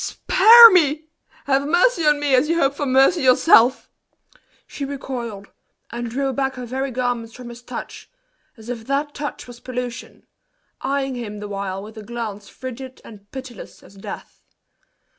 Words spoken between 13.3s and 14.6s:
pitiless as death.